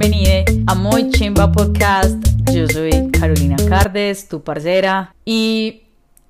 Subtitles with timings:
[0.00, 2.16] bienvenida a Muy Chimba Podcast.
[2.50, 5.82] Yo soy Carolina Cardes, tu parcera, y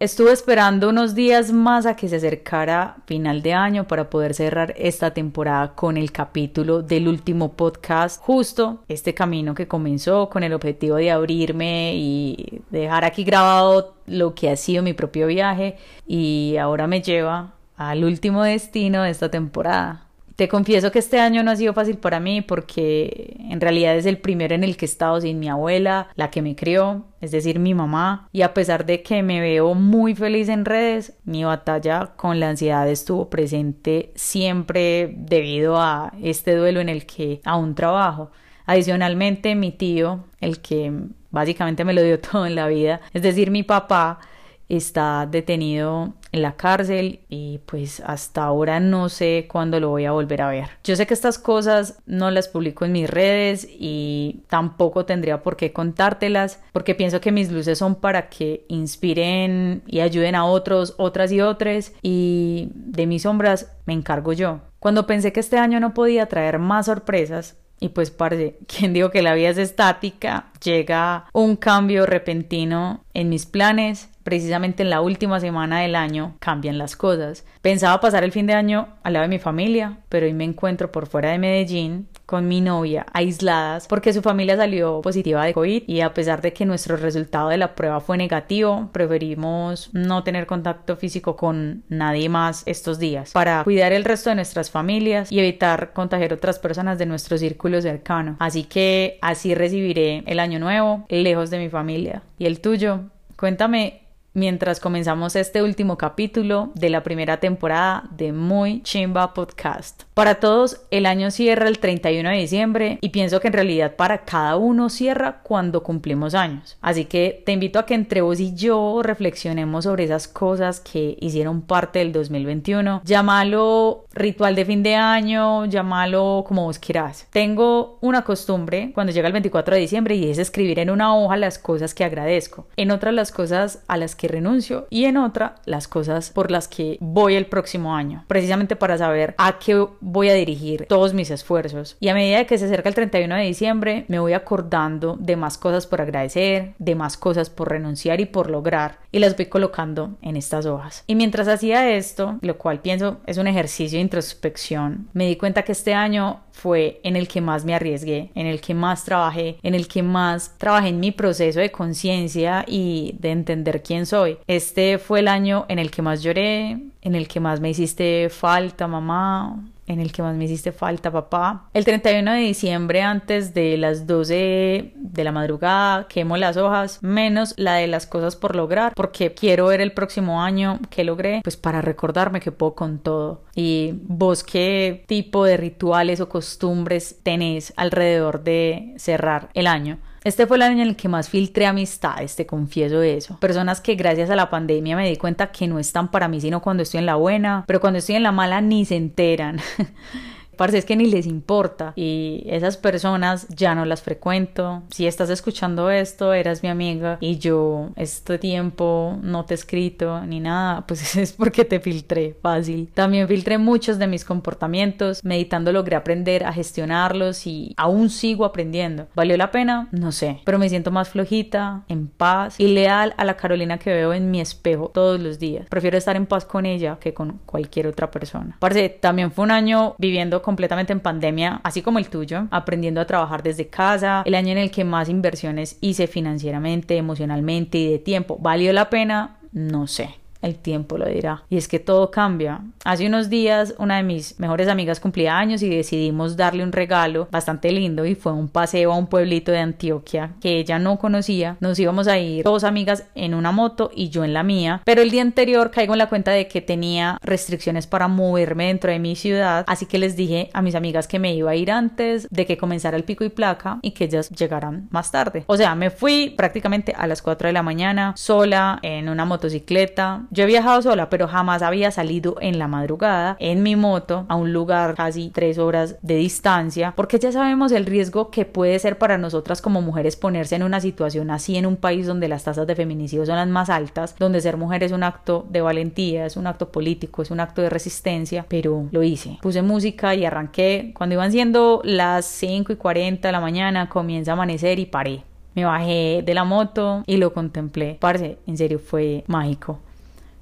[0.00, 4.72] estuve esperando unos días más a que se acercara final de año para poder cerrar
[4.78, 10.54] esta temporada con el capítulo del último podcast, justo este camino que comenzó con el
[10.54, 15.76] objetivo de abrirme y dejar aquí grabado lo que ha sido mi propio viaje
[16.06, 20.07] y ahora me lleva al último destino de esta temporada.
[20.38, 24.06] Te confieso que este año no ha sido fácil para mí porque en realidad es
[24.06, 27.32] el primero en el que he estado sin mi abuela, la que me crió, es
[27.32, 31.42] decir, mi mamá, y a pesar de que me veo muy feliz en redes, mi
[31.42, 37.74] batalla con la ansiedad estuvo presente siempre debido a este duelo en el que aún
[37.74, 38.30] trabajo.
[38.64, 40.92] Adicionalmente, mi tío, el que
[41.32, 44.20] básicamente me lo dio todo en la vida, es decir, mi papá,
[44.68, 50.12] está detenido en la cárcel y pues hasta ahora no sé cuándo lo voy a
[50.12, 50.68] volver a ver.
[50.84, 55.56] Yo sé que estas cosas no las publico en mis redes y tampoco tendría por
[55.56, 60.94] qué contártelas porque pienso que mis luces son para que inspiren y ayuden a otros,
[60.98, 64.60] otras y otras y de mis sombras me encargo yo.
[64.78, 69.10] Cuando pensé que este año no podía traer más sorpresas, y pues parece, quien digo
[69.10, 75.00] que la vida es estática, llega un cambio repentino en mis planes precisamente en la
[75.00, 77.46] última semana del año cambian las cosas.
[77.62, 80.92] Pensaba pasar el fin de año al lado de mi familia, pero hoy me encuentro
[80.92, 85.84] por fuera de Medellín con mi novia aisladas porque su familia salió positiva de COVID
[85.86, 90.46] y a pesar de que nuestro resultado de la prueba fue negativo, preferimos no tener
[90.46, 95.38] contacto físico con nadie más estos días para cuidar el resto de nuestras familias y
[95.38, 98.36] evitar contagiar otras personas de nuestro círculo cercano.
[98.40, 102.22] Así que así recibiré el año nuevo lejos de mi familia.
[102.38, 103.00] ¿Y el tuyo?
[103.36, 110.04] Cuéntame mientras comenzamos este último capítulo de la primera temporada de Muy Chimba Podcast.
[110.14, 114.24] Para todos, el año cierra el 31 de diciembre y pienso que en realidad para
[114.24, 116.78] cada uno cierra cuando cumplimos años.
[116.80, 121.16] Así que te invito a que entre vos y yo reflexionemos sobre esas cosas que
[121.20, 123.02] hicieron parte del 2021.
[123.04, 127.26] Llámalo ritual de fin de año, llámalo como vos quieras.
[127.30, 131.36] Tengo una costumbre cuando llega el 24 de diciembre y es escribir en una hoja
[131.36, 135.56] las cosas que agradezco, en otras las cosas a las que renuncio y en otra
[135.64, 140.28] las cosas por las que voy el próximo año, precisamente para saber a qué voy
[140.28, 141.96] a dirigir todos mis esfuerzos.
[142.00, 145.58] Y a medida que se acerca el 31 de diciembre, me voy acordando de más
[145.58, 150.16] cosas por agradecer, de más cosas por renunciar y por lograr, y las voy colocando
[150.22, 151.04] en estas hojas.
[151.06, 155.72] Y mientras hacía esto, lo cual pienso es un ejercicio introspección, me di cuenta que
[155.72, 159.74] este año fue en el que más me arriesgué, en el que más trabajé, en
[159.74, 164.38] el que más trabajé en mi proceso de conciencia y de entender quién soy.
[164.46, 168.28] Este fue el año en el que más lloré, en el que más me hiciste
[168.30, 171.68] falta, mamá, en el que más me hiciste falta, papá.
[171.74, 177.54] El 31 de diciembre, antes de las 12 de la madrugada, quemo las hojas, menos
[177.56, 181.56] la de las cosas por lograr, porque quiero ver el próximo año que logré, pues
[181.56, 183.42] para recordarme que puedo con todo.
[183.54, 189.98] Y vos, ¿qué tipo de rituales o costumbres tenés alrededor de cerrar el año?
[190.28, 193.38] Este fue el año en el que más filtré amistades, te confieso eso.
[193.40, 196.60] Personas que gracias a la pandemia me di cuenta que no están para mí sino
[196.60, 199.58] cuando estoy en la buena, pero cuando estoy en la mala ni se enteran.
[200.58, 201.92] Parce, es que ni les importa.
[201.94, 204.82] Y esas personas ya no las frecuento.
[204.90, 210.20] Si estás escuchando esto, eras mi amiga y yo este tiempo no te he escrito
[210.26, 212.90] ni nada, pues es porque te filtré fácil.
[212.92, 215.24] También filtré muchos de mis comportamientos.
[215.24, 219.06] Meditando logré aprender a gestionarlos y aún sigo aprendiendo.
[219.14, 219.88] ¿Valió la pena?
[219.92, 220.40] No sé.
[220.44, 224.32] Pero me siento más flojita, en paz y leal a la Carolina que veo en
[224.32, 225.66] mi espejo todos los días.
[225.70, 228.56] Prefiero estar en paz con ella que con cualquier otra persona.
[228.58, 233.04] Parce, también fue un año viviendo completamente en pandemia, así como el tuyo, aprendiendo a
[233.04, 237.98] trabajar desde casa, el año en el que más inversiones hice financieramente, emocionalmente y de
[237.98, 238.38] tiempo.
[238.40, 239.40] ¿Valió la pena?
[239.52, 240.14] No sé.
[240.40, 241.42] El tiempo lo dirá.
[241.50, 242.60] Y es que todo cambia.
[242.84, 247.28] Hace unos días una de mis mejores amigas cumplía años y decidimos darle un regalo
[247.30, 251.56] bastante lindo y fue un paseo a un pueblito de Antioquia que ella no conocía.
[251.60, 254.82] Nos íbamos a ir dos amigas en una moto y yo en la mía.
[254.84, 258.92] Pero el día anterior caigo en la cuenta de que tenía restricciones para moverme dentro
[258.92, 259.64] de mi ciudad.
[259.66, 262.56] Así que les dije a mis amigas que me iba a ir antes de que
[262.56, 265.44] comenzara el pico y placa y que ellas llegaran más tarde.
[265.46, 270.26] O sea, me fui prácticamente a las 4 de la mañana sola en una motocicleta
[270.30, 274.36] yo he viajado sola, pero jamás había salido en la madrugada en mi moto a
[274.36, 278.98] un lugar casi tres horas de distancia, porque ya sabemos el riesgo que puede ser
[278.98, 282.66] para nosotras como mujeres ponerse en una situación así en un país donde las tasas
[282.66, 286.36] de feminicidio son las más altas, donde ser mujer es un acto de valentía, es
[286.36, 289.38] un acto político, es un acto de resistencia, pero lo hice.
[289.40, 290.92] Puse música y arranqué.
[290.94, 295.22] Cuando iban siendo las 5 y 40 de la mañana, comienza a amanecer y paré.
[295.54, 297.96] Me bajé de la moto y lo contemplé.
[298.00, 299.80] Parce, en serio fue mágico.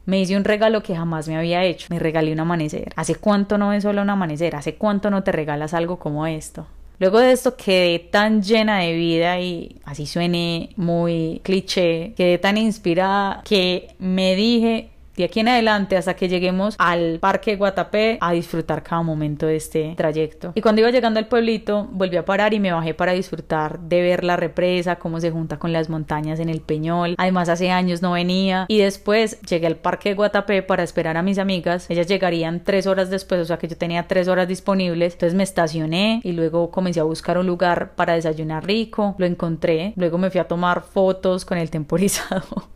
[0.06, 1.88] Me hice un regalo que jamás me había hecho.
[1.90, 2.92] Me regalé un amanecer.
[2.96, 4.54] ¿Hace cuánto no es solo un amanecer?
[4.54, 6.66] ¿Hace cuánto no te regalas algo como esto?
[6.98, 12.56] Luego de esto quedé tan llena de vida y así suene muy cliché, quedé tan
[12.56, 18.32] inspirada que me dije de aquí en adelante hasta que lleguemos al parque Guatapé a
[18.32, 20.52] disfrutar cada momento de este trayecto.
[20.54, 24.02] Y cuando iba llegando al pueblito, volví a parar y me bajé para disfrutar de
[24.02, 27.14] ver la represa, cómo se junta con las montañas en el Peñol.
[27.18, 28.66] Además, hace años no venía.
[28.68, 31.88] Y después llegué al parque Guatapé para esperar a mis amigas.
[31.90, 35.14] Ellas llegarían tres horas después, o sea que yo tenía tres horas disponibles.
[35.14, 39.14] Entonces me estacioné y luego comencé a buscar un lugar para desayunar rico.
[39.18, 39.92] Lo encontré.
[39.96, 42.75] Luego me fui a tomar fotos con el temporizador.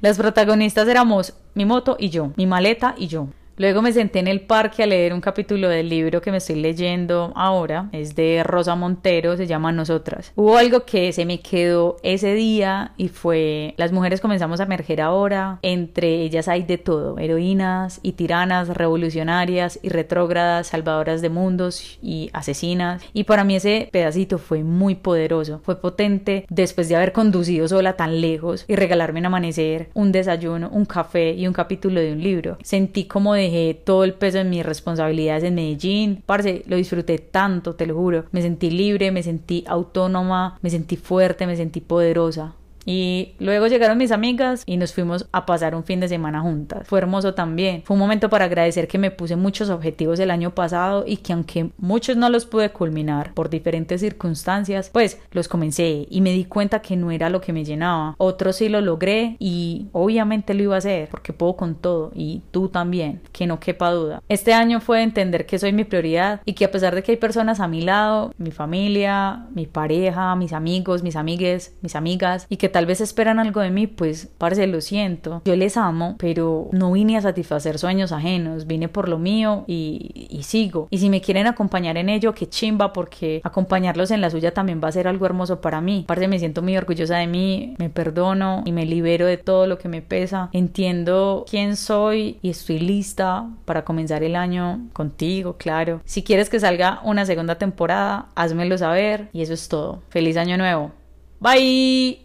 [0.00, 3.28] Las protagonistas éramos mi moto y yo, mi maleta y yo.
[3.58, 6.60] Luego me senté en el parque a leer un capítulo del libro que me estoy
[6.60, 7.88] leyendo ahora.
[7.90, 10.32] Es de Rosa Montero, se llama Nosotras.
[10.36, 15.00] Hubo algo que se me quedó ese día y fue las mujeres comenzamos a emerger
[15.00, 15.58] ahora.
[15.62, 22.30] Entre ellas hay de todo, heroínas y tiranas, revolucionarias y retrógradas, salvadoras de mundos y
[22.34, 23.02] asesinas.
[23.12, 27.94] Y para mí ese pedacito fue muy poderoso, fue potente después de haber conducido sola
[27.94, 32.22] tan lejos y regalarme un amanecer, un desayuno, un café y un capítulo de un
[32.22, 32.56] libro.
[32.62, 36.22] Sentí como de dejé todo el peso de mis responsabilidades en Medellín.
[36.26, 38.24] Parce, lo disfruté tanto, te lo juro.
[38.32, 42.54] Me sentí libre, me sentí autónoma, me sentí fuerte, me sentí poderosa.
[42.88, 46.88] Y luego llegaron mis amigas y nos fuimos a pasar un fin de semana juntas.
[46.88, 47.82] Fue hermoso también.
[47.84, 51.34] Fue un momento para agradecer que me puse muchos objetivos el año pasado y que
[51.34, 56.46] aunque muchos no los pude culminar por diferentes circunstancias, pues los comencé y me di
[56.46, 58.14] cuenta que no era lo que me llenaba.
[58.16, 62.40] Otros sí lo logré y obviamente lo iba a hacer porque puedo con todo y
[62.52, 64.22] tú también, que no quepa duda.
[64.30, 67.18] Este año fue entender que soy mi prioridad y que a pesar de que hay
[67.18, 72.56] personas a mi lado, mi familia, mi pareja, mis amigos, mis amigues, mis amigas y
[72.56, 75.42] que tal vez esperan algo de mí, pues, parce, lo siento.
[75.44, 80.28] Yo les amo, pero no vine a satisfacer sueños ajenos, vine por lo mío y,
[80.30, 80.86] y sigo.
[80.88, 84.80] Y si me quieren acompañar en ello, qué chimba, porque acompañarlos en la suya también
[84.80, 86.04] va a ser algo hermoso para mí.
[86.06, 89.76] Parce, me siento muy orgullosa de mí, me perdono y me libero de todo lo
[89.76, 90.48] que me pesa.
[90.52, 96.00] Entiendo quién soy y estoy lista para comenzar el año contigo, claro.
[96.04, 100.02] Si quieres que salga una segunda temporada, házmelo saber y eso es todo.
[100.10, 100.92] Feliz año nuevo.
[101.40, 102.20] Bye.